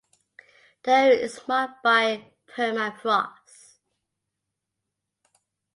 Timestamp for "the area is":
0.81-1.39